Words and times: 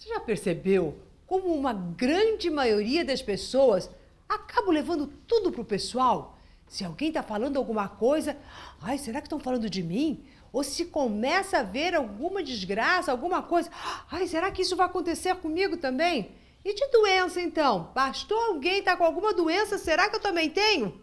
Você 0.00 0.08
já 0.08 0.18
percebeu 0.18 0.98
como 1.26 1.52
uma 1.52 1.74
grande 1.74 2.48
maioria 2.48 3.04
das 3.04 3.20
pessoas 3.20 3.90
acaba 4.26 4.72
levando 4.72 5.06
tudo 5.06 5.52
para 5.52 5.60
o 5.60 5.64
pessoal? 5.64 6.38
Se 6.66 6.82
alguém 6.82 7.08
está 7.08 7.22
falando 7.22 7.58
alguma 7.58 7.86
coisa, 7.86 8.34
ai, 8.80 8.96
será 8.96 9.20
que 9.20 9.26
estão 9.26 9.38
falando 9.38 9.68
de 9.68 9.82
mim? 9.82 10.24
Ou 10.54 10.64
se 10.64 10.86
começa 10.86 11.58
a 11.58 11.62
ver 11.62 11.94
alguma 11.94 12.42
desgraça, 12.42 13.12
alguma 13.12 13.42
coisa, 13.42 13.70
ai, 14.10 14.26
será 14.26 14.50
que 14.50 14.62
isso 14.62 14.74
vai 14.74 14.86
acontecer 14.86 15.34
comigo 15.36 15.76
também? 15.76 16.30
E 16.64 16.72
de 16.72 16.86
doença 16.86 17.38
então? 17.38 17.90
Bastou 17.94 18.38
alguém 18.38 18.78
estar 18.78 18.92
tá 18.92 18.96
com 18.96 19.04
alguma 19.04 19.34
doença, 19.34 19.76
será 19.76 20.08
que 20.08 20.16
eu 20.16 20.20
também 20.20 20.48
tenho? 20.48 20.98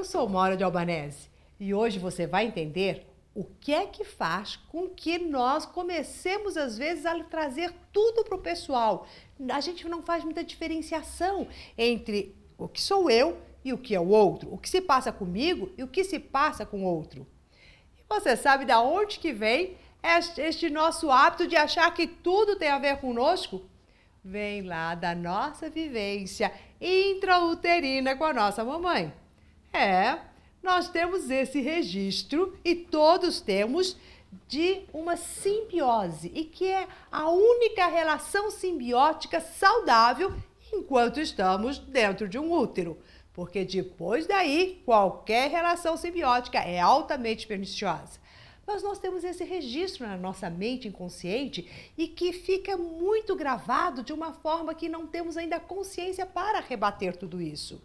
Eu 0.00 0.04
sou 0.04 0.26
Mora 0.26 0.56
de 0.56 0.64
Albanese 0.64 1.28
e 1.60 1.74
hoje 1.74 1.98
você 1.98 2.26
vai 2.26 2.46
entender 2.46 3.06
o 3.34 3.44
que 3.44 3.70
é 3.70 3.84
que 3.84 4.02
faz 4.02 4.56
com 4.56 4.88
que 4.88 5.18
nós 5.18 5.66
comecemos, 5.66 6.56
às 6.56 6.78
vezes, 6.78 7.04
a 7.04 7.22
trazer 7.22 7.70
tudo 7.92 8.24
para 8.24 8.34
o 8.34 8.40
pessoal. 8.40 9.06
A 9.52 9.60
gente 9.60 9.86
não 9.86 10.02
faz 10.02 10.24
muita 10.24 10.42
diferenciação 10.42 11.46
entre 11.76 12.34
o 12.56 12.66
que 12.66 12.80
sou 12.80 13.10
eu 13.10 13.42
e 13.62 13.74
o 13.74 13.78
que 13.78 13.94
é 13.94 14.00
o 14.00 14.08
outro, 14.08 14.50
o 14.50 14.56
que 14.56 14.70
se 14.70 14.80
passa 14.80 15.12
comigo 15.12 15.70
e 15.76 15.82
o 15.82 15.88
que 15.88 16.02
se 16.02 16.18
passa 16.18 16.64
com 16.64 16.82
o 16.82 16.86
outro. 16.86 17.26
E 17.98 18.02
você 18.08 18.38
sabe 18.38 18.64
da 18.64 18.80
onde 18.80 19.18
que 19.18 19.34
vem 19.34 19.76
este 20.38 20.70
nosso 20.70 21.10
hábito 21.10 21.46
de 21.46 21.56
achar 21.56 21.92
que 21.92 22.06
tudo 22.06 22.56
tem 22.56 22.70
a 22.70 22.78
ver 22.78 22.96
conosco? 23.02 23.60
Vem 24.24 24.62
lá 24.62 24.94
da 24.94 25.14
nossa 25.14 25.68
vivência 25.68 26.50
intrauterina 26.80 28.16
com 28.16 28.24
a 28.24 28.32
nossa 28.32 28.64
mamãe. 28.64 29.12
É, 29.72 30.18
nós 30.62 30.88
temos 30.88 31.30
esse 31.30 31.60
registro 31.60 32.56
e 32.64 32.74
todos 32.74 33.40
temos 33.40 33.96
de 34.46 34.82
uma 34.92 35.16
simbiose 35.16 36.30
e 36.34 36.44
que 36.44 36.66
é 36.70 36.86
a 37.10 37.28
única 37.28 37.86
relação 37.86 38.50
simbiótica 38.50 39.40
saudável 39.40 40.32
enquanto 40.72 41.20
estamos 41.20 41.78
dentro 41.78 42.28
de 42.28 42.38
um 42.38 42.52
útero. 42.52 42.98
Porque 43.32 43.64
depois 43.64 44.26
daí, 44.26 44.82
qualquer 44.84 45.50
relação 45.50 45.96
simbiótica 45.96 46.58
é 46.58 46.80
altamente 46.80 47.46
perniciosa. 47.46 48.20
Mas 48.72 48.84
nós 48.84 49.00
temos 49.00 49.24
esse 49.24 49.42
registro 49.42 50.06
na 50.06 50.16
nossa 50.16 50.48
mente 50.48 50.86
inconsciente 50.86 51.68
e 51.98 52.06
que 52.06 52.32
fica 52.32 52.76
muito 52.76 53.34
gravado 53.34 54.00
de 54.00 54.12
uma 54.12 54.32
forma 54.32 54.74
que 54.74 54.88
não 54.88 55.08
temos 55.08 55.36
ainda 55.36 55.58
consciência 55.58 56.24
para 56.24 56.60
rebater 56.60 57.16
tudo 57.16 57.42
isso. 57.42 57.82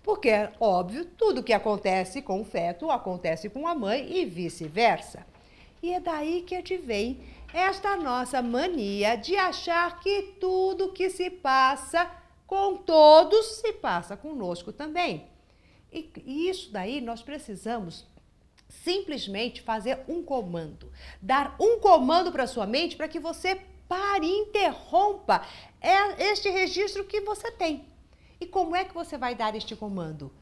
Porque, 0.00 0.28
é 0.28 0.52
óbvio, 0.60 1.04
tudo 1.04 1.42
que 1.42 1.52
acontece 1.52 2.22
com 2.22 2.40
o 2.40 2.44
feto 2.44 2.88
acontece 2.88 3.50
com 3.50 3.66
a 3.66 3.74
mãe 3.74 4.16
e 4.16 4.24
vice-versa. 4.24 5.26
E 5.82 5.92
é 5.92 5.98
daí 5.98 6.42
que 6.42 6.54
advém 6.54 7.18
esta 7.52 7.96
nossa 7.96 8.40
mania 8.40 9.16
de 9.16 9.34
achar 9.34 9.98
que 9.98 10.36
tudo 10.38 10.92
que 10.92 11.10
se 11.10 11.30
passa 11.30 12.08
com 12.46 12.76
todos 12.76 13.44
se 13.56 13.72
passa 13.72 14.16
conosco 14.16 14.72
também. 14.72 15.26
E 15.92 16.48
isso 16.48 16.70
daí 16.70 17.00
nós 17.00 17.22
precisamos 17.22 18.06
simplesmente 18.68 19.62
fazer 19.62 20.00
um 20.08 20.22
comando, 20.22 20.92
dar 21.20 21.56
um 21.58 21.78
comando 21.78 22.30
para 22.30 22.46
sua 22.46 22.66
mente 22.66 22.96
para 22.96 23.08
que 23.08 23.18
você 23.18 23.60
pare 23.88 24.26
interrompa 24.26 25.42
este 26.18 26.50
registro 26.50 27.04
que 27.04 27.20
você 27.22 27.50
tem. 27.50 27.86
E 28.40 28.46
como 28.46 28.76
é 28.76 28.84
que 28.84 28.94
você 28.94 29.16
vai 29.16 29.34
dar 29.34 29.54
este 29.56 29.74
comando? 29.74 30.32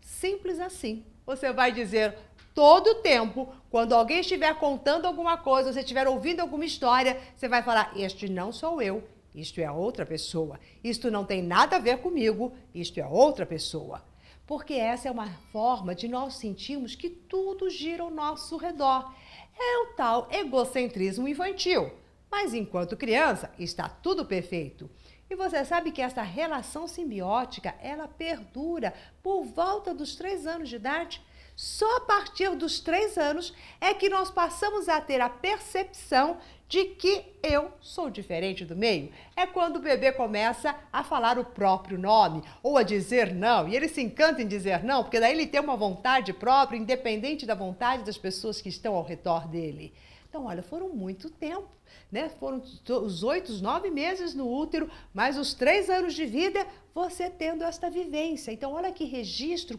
Simples 0.00 0.60
assim. 0.60 1.04
Você 1.24 1.52
vai 1.52 1.72
dizer 1.72 2.16
todo 2.54 2.88
o 2.88 2.94
tempo, 2.96 3.52
quando 3.70 3.94
alguém 3.94 4.20
estiver 4.20 4.54
contando 4.54 5.06
alguma 5.06 5.36
coisa, 5.36 5.72
você 5.72 5.80
estiver 5.80 6.06
ouvindo 6.06 6.40
alguma 6.40 6.64
história, 6.64 7.20
você 7.36 7.48
vai 7.48 7.62
falar: 7.62 7.92
Este 7.96 8.28
não 8.28 8.52
sou 8.52 8.80
eu, 8.82 9.02
isto 9.34 9.60
é 9.60 9.70
outra 9.70 10.06
pessoa. 10.06 10.58
Isto 10.82 11.10
não 11.10 11.24
tem 11.24 11.42
nada 11.42 11.76
a 11.76 11.78
ver 11.78 11.98
comigo, 11.98 12.54
isto 12.74 12.98
é 12.98 13.06
outra 13.06 13.44
pessoa. 13.44 14.02
Porque 14.46 14.74
essa 14.74 15.08
é 15.08 15.10
uma 15.10 15.28
forma 15.52 15.94
de 15.94 16.06
nós 16.06 16.34
sentirmos 16.34 16.94
que 16.94 17.10
tudo 17.10 17.68
gira 17.68 18.02
ao 18.02 18.10
nosso 18.10 18.56
redor. 18.56 19.12
É 19.58 19.78
o 19.78 19.94
tal 19.94 20.28
egocentrismo 20.30 21.26
infantil. 21.26 21.90
Mas 22.30 22.54
enquanto 22.54 22.96
criança, 22.96 23.52
está 23.58 23.88
tudo 23.88 24.24
perfeito. 24.24 24.90
E 25.28 25.34
você 25.34 25.64
sabe 25.64 25.90
que 25.90 26.00
essa 26.00 26.22
relação 26.22 26.86
simbiótica, 26.86 27.74
ela 27.80 28.06
perdura 28.06 28.94
por 29.22 29.44
volta 29.44 29.92
dos 29.92 30.14
três 30.14 30.46
anos 30.46 30.68
de 30.68 30.76
idade. 30.76 31.20
Só 31.56 31.96
a 31.96 32.00
partir 32.02 32.54
dos 32.54 32.80
três 32.80 33.16
anos 33.16 33.52
é 33.80 33.94
que 33.94 34.10
nós 34.10 34.30
passamos 34.30 34.88
a 34.88 35.00
ter 35.00 35.20
a 35.20 35.30
percepção 35.30 36.38
de 36.68 36.84
que 36.84 37.24
eu 37.42 37.70
sou 37.80 38.10
diferente 38.10 38.64
do 38.64 38.74
meio. 38.74 39.10
É 39.36 39.46
quando 39.46 39.76
o 39.76 39.82
bebê 39.82 40.10
começa 40.12 40.74
a 40.92 41.04
falar 41.04 41.38
o 41.38 41.44
próprio 41.44 41.98
nome 41.98 42.42
ou 42.62 42.76
a 42.76 42.82
dizer 42.82 43.34
não. 43.34 43.68
E 43.68 43.76
ele 43.76 43.88
se 43.88 44.02
encanta 44.02 44.42
em 44.42 44.48
dizer 44.48 44.82
não, 44.82 45.02
porque 45.02 45.20
daí 45.20 45.32
ele 45.32 45.46
tem 45.46 45.60
uma 45.60 45.76
vontade 45.76 46.32
própria, 46.32 46.76
independente 46.76 47.46
da 47.46 47.54
vontade 47.54 48.04
das 48.04 48.18
pessoas 48.18 48.60
que 48.60 48.68
estão 48.68 48.94
ao 48.94 49.04
redor 49.04 49.46
dele. 49.46 49.92
Então, 50.36 50.46
olha, 50.46 50.62
foram 50.62 50.90
muito 50.90 51.30
tempo 51.30 51.76
né? 52.10 52.28
Foram 52.28 52.62
os 53.02 53.22
oito, 53.22 53.50
os 53.50 53.60
nove 53.60 53.90
meses 53.90 54.34
no 54.34 54.48
útero, 54.48 54.90
mais 55.12 55.36
os 55.36 55.54
três 55.54 55.90
anos 55.90 56.14
de 56.14 56.24
vida, 56.24 56.66
você 56.94 57.28
tendo 57.28 57.64
esta 57.64 57.90
vivência. 57.90 58.52
Então, 58.52 58.72
olha 58.72 58.92
que 58.92 59.04
registro 59.04 59.78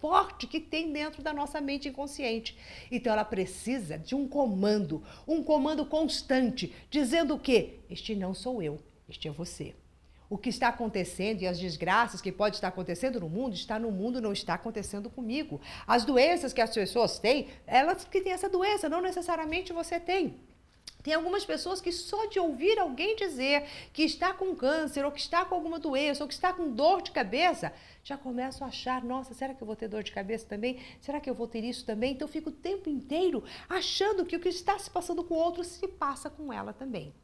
forte 0.00 0.46
que 0.46 0.60
tem 0.60 0.92
dentro 0.92 1.22
da 1.22 1.32
nossa 1.32 1.60
mente 1.60 1.88
inconsciente. 1.88 2.56
Então, 2.90 3.12
ela 3.12 3.24
precisa 3.24 3.98
de 3.98 4.14
um 4.14 4.26
comando, 4.26 5.02
um 5.26 5.42
comando 5.42 5.84
constante, 5.84 6.74
dizendo 6.90 7.34
o 7.34 7.38
quê? 7.38 7.80
Este 7.88 8.14
não 8.14 8.34
sou 8.34 8.62
eu, 8.62 8.78
este 9.08 9.28
é 9.28 9.30
você. 9.30 9.74
O 10.30 10.38
que 10.38 10.48
está 10.48 10.68
acontecendo 10.68 11.42
e 11.42 11.46
as 11.46 11.58
desgraças 11.58 12.20
que 12.20 12.30
pode 12.30 12.54
estar 12.54 12.68
acontecendo 12.68 13.18
no 13.18 13.28
mundo, 13.28 13.54
está 13.54 13.78
no 13.80 13.90
mundo, 13.90 14.22
não 14.22 14.32
está 14.32 14.54
acontecendo 14.54 15.10
comigo. 15.10 15.60
As 15.86 16.04
doenças 16.04 16.52
que 16.52 16.60
as 16.60 16.72
pessoas 16.72 17.18
têm, 17.18 17.48
elas 17.66 18.04
que 18.04 18.20
têm 18.20 18.32
essa 18.32 18.48
doença, 18.48 18.88
não 18.88 19.02
necessariamente 19.02 19.72
você 19.72 19.98
tem. 19.98 20.40
Tem 21.02 21.14
algumas 21.14 21.44
pessoas 21.44 21.80
que 21.80 21.90
só 21.90 22.26
de 22.26 22.38
ouvir 22.38 22.78
alguém 22.78 23.16
dizer 23.16 23.64
que 23.92 24.02
está 24.02 24.32
com 24.32 24.54
câncer, 24.54 25.04
ou 25.04 25.10
que 25.10 25.20
está 25.20 25.44
com 25.44 25.54
alguma 25.54 25.78
doença, 25.78 26.22
ou 26.22 26.28
que 26.28 26.34
está 26.34 26.52
com 26.52 26.70
dor 26.70 27.02
de 27.02 27.10
cabeça, 27.10 27.72
já 28.04 28.16
começam 28.18 28.66
a 28.66 28.68
achar: 28.68 29.02
nossa, 29.02 29.32
será 29.34 29.54
que 29.54 29.62
eu 29.62 29.66
vou 29.66 29.76
ter 29.76 29.88
dor 29.88 30.02
de 30.02 30.12
cabeça 30.12 30.46
também? 30.46 30.78
Será 31.00 31.18
que 31.18 31.28
eu 31.28 31.34
vou 31.34 31.48
ter 31.48 31.64
isso 31.64 31.84
também? 31.84 32.12
Então, 32.12 32.28
fico 32.28 32.50
o 32.50 32.52
tempo 32.52 32.88
inteiro 32.88 33.42
achando 33.68 34.26
que 34.26 34.36
o 34.36 34.40
que 34.40 34.48
está 34.48 34.78
se 34.78 34.90
passando 34.90 35.24
com 35.24 35.34
o 35.34 35.38
outro 35.38 35.64
se 35.64 35.88
passa 35.88 36.28
com 36.28 36.52
ela 36.52 36.72
também. 36.72 37.14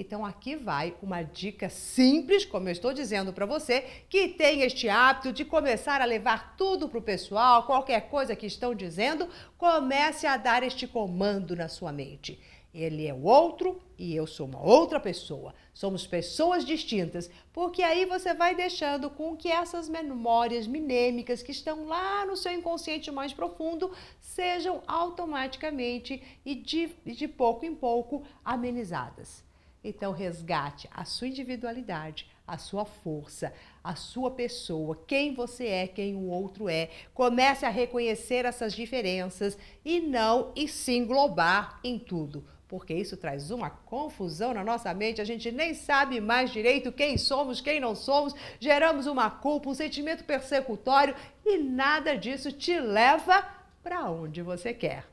Então, 0.00 0.24
aqui 0.24 0.54
vai 0.54 0.94
uma 1.02 1.24
dica 1.24 1.68
simples, 1.68 2.44
como 2.44 2.68
eu 2.68 2.72
estou 2.72 2.92
dizendo 2.92 3.32
para 3.32 3.44
você, 3.44 3.80
que 4.08 4.28
tem 4.28 4.62
este 4.62 4.88
hábito 4.88 5.32
de 5.32 5.44
começar 5.44 6.00
a 6.00 6.04
levar 6.04 6.54
tudo 6.56 6.88
para 6.88 7.00
o 7.00 7.02
pessoal, 7.02 7.64
qualquer 7.64 8.08
coisa 8.08 8.36
que 8.36 8.46
estão 8.46 8.76
dizendo, 8.76 9.28
comece 9.56 10.24
a 10.24 10.36
dar 10.36 10.62
este 10.62 10.86
comando 10.86 11.56
na 11.56 11.66
sua 11.66 11.90
mente. 11.90 12.38
Ele 12.72 13.08
é 13.08 13.12
o 13.12 13.24
outro 13.24 13.82
e 13.98 14.14
eu 14.14 14.24
sou 14.24 14.46
uma 14.46 14.64
outra 14.64 15.00
pessoa. 15.00 15.52
Somos 15.74 16.06
pessoas 16.06 16.64
distintas, 16.64 17.28
porque 17.52 17.82
aí 17.82 18.04
você 18.04 18.32
vai 18.32 18.54
deixando 18.54 19.10
com 19.10 19.36
que 19.36 19.48
essas 19.48 19.88
memórias 19.88 20.68
minêmicas 20.68 21.42
que 21.42 21.50
estão 21.50 21.86
lá 21.86 22.24
no 22.24 22.36
seu 22.36 22.52
inconsciente 22.52 23.10
mais 23.10 23.32
profundo 23.32 23.90
sejam 24.20 24.80
automaticamente 24.86 26.22
e 26.46 26.54
de, 26.54 26.88
de 27.04 27.26
pouco 27.26 27.66
em 27.66 27.74
pouco 27.74 28.22
amenizadas. 28.44 29.47
Então, 29.88 30.12
resgate 30.12 30.88
a 30.92 31.04
sua 31.04 31.28
individualidade, 31.28 32.26
a 32.46 32.58
sua 32.58 32.84
força, 32.84 33.52
a 33.82 33.94
sua 33.94 34.30
pessoa, 34.30 35.02
quem 35.06 35.34
você 35.34 35.66
é, 35.66 35.86
quem 35.86 36.14
o 36.14 36.28
outro 36.28 36.68
é. 36.68 36.90
Comece 37.14 37.64
a 37.64 37.70
reconhecer 37.70 38.44
essas 38.44 38.74
diferenças 38.74 39.56
e 39.84 40.00
não 40.00 40.52
e 40.54 40.68
se 40.68 40.92
englobar 40.96 41.80
em 41.82 41.98
tudo 41.98 42.44
porque 42.68 42.92
isso 42.92 43.16
traz 43.16 43.50
uma 43.50 43.70
confusão 43.70 44.52
na 44.52 44.62
nossa 44.62 44.92
mente, 44.92 45.22
a 45.22 45.24
gente 45.24 45.50
nem 45.50 45.72
sabe 45.72 46.20
mais 46.20 46.50
direito 46.50 46.92
quem 46.92 47.16
somos, 47.16 47.62
quem 47.62 47.80
não 47.80 47.94
somos, 47.94 48.34
geramos 48.60 49.06
uma 49.06 49.30
culpa, 49.30 49.70
um 49.70 49.74
sentimento 49.74 50.22
persecutório 50.24 51.14
e 51.46 51.56
nada 51.56 52.14
disso 52.14 52.52
te 52.52 52.78
leva 52.78 53.42
para 53.82 54.10
onde 54.10 54.42
você 54.42 54.74
quer. 54.74 55.06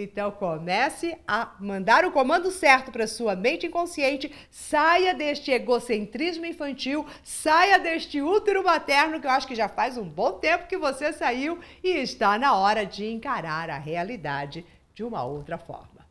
Então 0.00 0.30
comece 0.30 1.18
a 1.26 1.56
mandar 1.58 2.04
o 2.04 2.12
comando 2.12 2.52
certo 2.52 2.92
para 2.92 3.08
sua 3.08 3.34
mente 3.34 3.66
inconsciente, 3.66 4.32
saia 4.48 5.12
deste 5.12 5.50
egocentrismo 5.50 6.46
infantil, 6.46 7.04
saia 7.24 7.80
deste 7.80 8.22
útero 8.22 8.62
materno 8.62 9.20
que 9.20 9.26
eu 9.26 9.30
acho 9.32 9.48
que 9.48 9.56
já 9.56 9.68
faz 9.68 9.98
um 9.98 10.08
bom 10.08 10.34
tempo 10.34 10.68
que 10.68 10.76
você 10.76 11.12
saiu 11.12 11.58
e 11.82 11.88
está 11.88 12.38
na 12.38 12.54
hora 12.54 12.86
de 12.86 13.10
encarar 13.10 13.68
a 13.70 13.76
realidade 13.76 14.64
de 14.94 15.02
uma 15.02 15.24
outra 15.24 15.58
forma. 15.58 16.06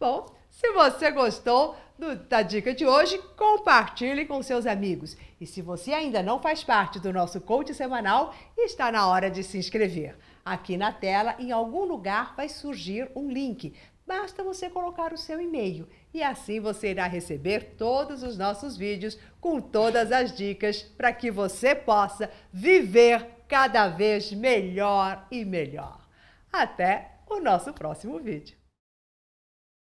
Bom, 0.00 0.34
se 0.48 0.72
você 0.72 1.10
gostou, 1.10 1.76
do, 1.98 2.16
da 2.16 2.40
dica 2.40 2.72
de 2.72 2.86
hoje, 2.86 3.18
compartilhe 3.36 4.24
com 4.24 4.42
seus 4.42 4.64
amigos. 4.64 5.16
E 5.38 5.46
se 5.46 5.60
você 5.60 5.92
ainda 5.92 6.22
não 6.22 6.40
faz 6.40 6.64
parte 6.64 6.98
do 6.98 7.12
nosso 7.12 7.40
coach 7.40 7.74
semanal, 7.74 8.34
está 8.56 8.90
na 8.90 9.06
hora 9.06 9.30
de 9.30 9.42
se 9.42 9.58
inscrever. 9.58 10.16
Aqui 10.44 10.76
na 10.76 10.92
tela, 10.92 11.36
em 11.38 11.52
algum 11.52 11.84
lugar, 11.84 12.34
vai 12.36 12.48
surgir 12.48 13.10
um 13.14 13.30
link. 13.30 13.74
Basta 14.06 14.42
você 14.42 14.70
colocar 14.70 15.12
o 15.12 15.18
seu 15.18 15.40
e-mail 15.40 15.86
e 16.14 16.22
assim 16.22 16.60
você 16.60 16.90
irá 16.92 17.06
receber 17.06 17.74
todos 17.76 18.22
os 18.22 18.38
nossos 18.38 18.76
vídeos 18.76 19.18
com 19.38 19.60
todas 19.60 20.10
as 20.10 20.34
dicas 20.34 20.82
para 20.82 21.12
que 21.12 21.30
você 21.30 21.74
possa 21.74 22.30
viver 22.50 23.26
cada 23.46 23.88
vez 23.88 24.32
melhor 24.32 25.26
e 25.30 25.44
melhor. 25.44 26.08
Até 26.50 27.18
o 27.28 27.38
nosso 27.38 27.72
próximo 27.72 28.18
vídeo. 28.18 28.57